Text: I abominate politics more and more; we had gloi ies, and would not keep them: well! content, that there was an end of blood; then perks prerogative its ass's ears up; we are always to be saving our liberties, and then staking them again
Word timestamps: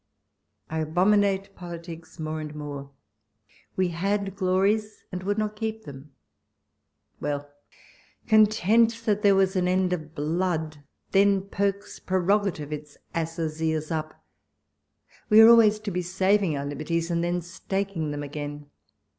I 0.67 0.79
abominate 0.79 1.53
politics 1.55 2.17
more 2.19 2.41
and 2.41 2.55
more; 2.55 2.89
we 3.75 3.89
had 3.89 4.35
gloi 4.35 4.73
ies, 4.73 5.03
and 5.11 5.21
would 5.21 5.37
not 5.37 5.55
keep 5.55 5.83
them: 5.83 6.15
well! 7.19 7.47
content, 8.25 9.03
that 9.05 9.21
there 9.21 9.35
was 9.35 9.55
an 9.55 9.67
end 9.67 9.93
of 9.93 10.15
blood; 10.15 10.81
then 11.11 11.43
perks 11.47 11.99
prerogative 11.99 12.73
its 12.73 12.97
ass's 13.13 13.61
ears 13.61 13.91
up; 13.91 14.25
we 15.29 15.39
are 15.39 15.49
always 15.49 15.77
to 15.81 15.91
be 15.91 16.01
saving 16.01 16.57
our 16.57 16.65
liberties, 16.65 17.11
and 17.11 17.23
then 17.23 17.39
staking 17.39 18.09
them 18.09 18.23
again 18.23 18.71